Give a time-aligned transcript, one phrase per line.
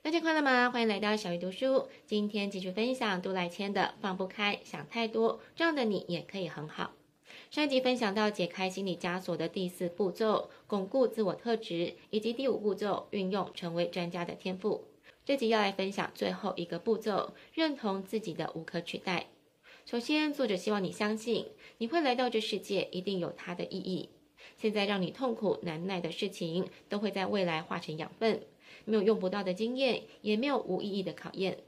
[0.00, 0.70] 大家快乐吗？
[0.70, 1.88] 欢迎来到小鱼读书。
[2.06, 6.92] 今天继续分享杜来谦的《放不开，想太多》，这样的你也可以很好。
[7.50, 14.84] 上一集分享到解开心理枷锁的第四步骤，巩固自我特质，以及第五步骤，运用成为专家的天赋。
[15.24, 19.26] 这集要来分享最后一个步骤，认同自己的无可取代。
[19.84, 21.46] 首先，作者希望你相信，
[21.78, 24.10] 你会来到这世界，一定有它的意义。
[24.56, 28.40] 现在让你痛苦难耐的事情，都会在未来化成养分。
[28.88, 31.58] 没有用不到的经验，也没有无意义的考验。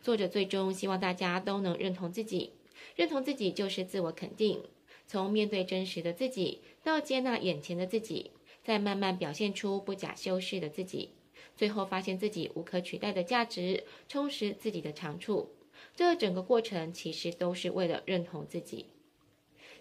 [0.00, 2.54] 作者最终希望大家都能认同自己，
[2.96, 4.62] 认同自己就是自我肯定。
[5.06, 8.32] 从面对真实的自己，到接纳眼前的自己，
[8.64, 11.10] 再慢慢表现出不假修饰的自己，
[11.56, 15.50] 最后发现自己无可取代的价值，充实自己的长处。
[15.94, 18.86] 这整个过程其实都是为了认同自己。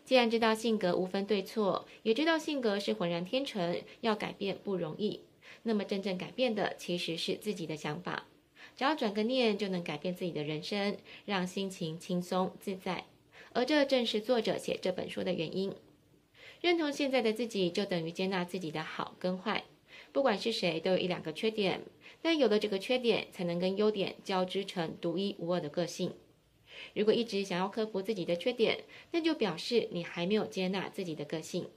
[0.05, 5.19] 既然知道性格无分对错，也知道性格是浑然天成，要改变不容易。
[5.63, 8.27] 那么真正改变的其实是自己的想法，
[8.75, 13.05] 只要转个念就能改变自己的人生，让心情轻松自在。
[13.53, 15.73] 而这正是作者写这本书的原因。
[16.61, 19.63] 认同现在的自己，就等于接纳自己的好跟坏。
[20.11, 21.81] 不管是谁，都有一两个缺点，
[22.21, 26.13] 但有了这个缺点，才能跟优点交织成独一无二的个性。
[26.93, 31.67] 如果一直想要克服自己的缺点，那就表示你还没有接纳自己的个性。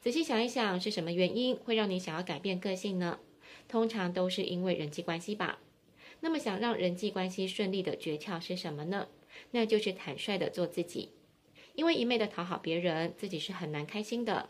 [0.00, 3.20] 仔细想一想，是什么原因会让你想要改变个性呢？
[3.68, 5.58] 通常都是因为人际关系吧。
[6.20, 9.08] 那么，想让人际关系顺利的诀窍是什么呢？
[9.50, 11.10] 那就是坦率的做自己。
[11.74, 14.48] 因为一味的讨好别人，自己是很难开心的。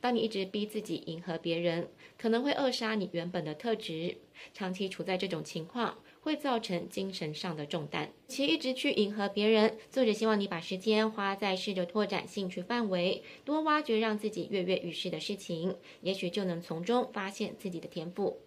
[0.00, 4.18] 当你一直逼自己迎合别人，可能会扼杀你原本的特质。
[4.54, 8.10] 长期处在这种情况，会造成精神上的重担。
[8.28, 18.38] 其一直去迎合别人，作者希望你把时间花在试着拓展兴趣范围，多挖掘让自己跃跃欲试的事情，也许就能从中发现自己的天赋。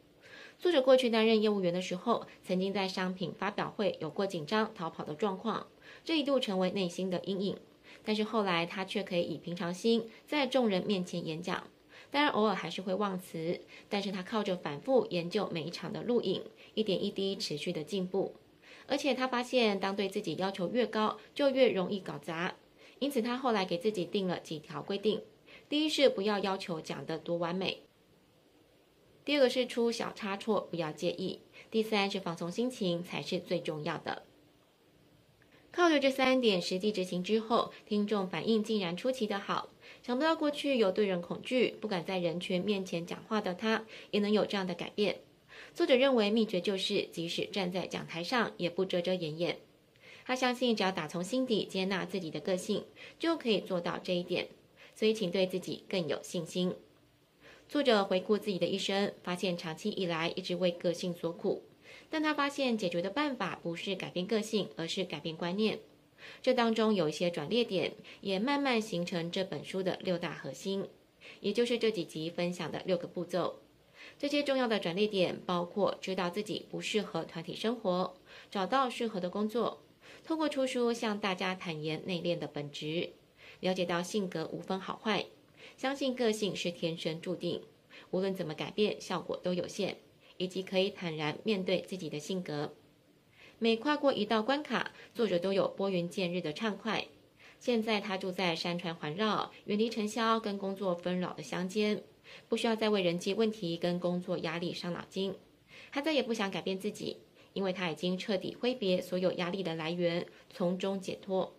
[0.58, 5.68] 作者过去担任业务员的时候，曾经在商品发表会有过紧张逃跑的状况，
[6.06, 7.58] 这一度成为内心的阴影。
[8.06, 11.68] 但是后来他却可以以平常心在众人面前演讲。
[12.16, 13.60] 当然，偶尔还是会忘词，
[13.90, 16.42] 但是他靠着反复研究每一场的录影，
[16.74, 18.36] 一点一滴持续的进步。
[18.88, 22.56] 而且他发现，当对自己要求越高，就越容易搞砸。
[23.00, 25.24] 因此，他后来给自己定了几条规定：
[25.68, 27.80] 第一是不要要求讲得多完美；
[29.26, 31.40] 第二个是出小差错不要介意；
[31.70, 34.24] 第三是放松心情才是最重要的。
[35.76, 39.68] 靠着这三点实际执行之后，听众反应竟然出奇的好。
[40.02, 45.18] 想不到过去有对人恐惧、不敢在人群面前讲话的他，也能有这样的改变。
[45.74, 49.58] 作者认为秘诀就是，即使站在讲台上，也不遮遮掩掩。
[50.24, 52.86] 他相信，只要打从心底接纳自己的个性，
[53.20, 54.48] 就可以做到这一点。
[54.96, 56.74] 所以，请对自己更有信心。
[57.68, 61.64] 作者回顾自己的一生，发现长期以来一直为个性所苦。
[62.10, 65.80] 但他发现解决的办法不是改变个性，而是改变观念。
[66.42, 70.88] 这当中有一些转捩点，也慢慢形成这本书的六大核心，
[71.40, 73.60] 也就是这几集分享的六个步骤。
[74.18, 78.16] 这些重要的转捩点包括知道自己不适合团体生活，
[78.50, 79.84] 找到适合的工作，
[80.24, 83.12] 透过出书向大家坦言内敛的本质，
[83.60, 85.26] 了解到性格无分好坏，
[85.76, 87.62] 相信个性是天生注定，
[88.12, 89.98] 无论怎么改变，效果都有限。
[90.38, 92.74] 以及可以坦然面对自己的性格。
[93.58, 97.06] 每跨过一道关卡，作者都有拨云见日的畅快。
[97.60, 102.04] 现在他住在山川环绕、远离尘嚣跟工作纷扰的乡间，
[102.50, 105.34] 不需要再为人际问题跟工作压力伤脑筋。
[105.92, 107.18] 他再也不想改变自己，
[107.54, 111.56] 因为他已经彻底挥别所有压力的来源，从中解脱。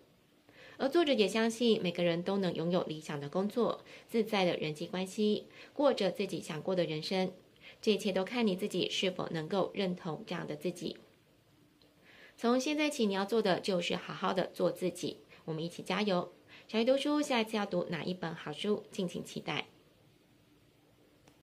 [0.76, 7.32] 而作者也相信，每个人都能拥有理想的工作、自在的人际关系，过着自己想过的人生。
[7.81, 10.97] 这一切都看你自己是否能够认同这样的自己。
[12.37, 15.19] 从现在起，你要做的就是好好的做自己。
[15.47, 16.32] 我们一起加油！
[16.69, 18.82] 小鱼读书，下一次要读哪一本好书？
[18.91, 19.66] 敬请期待。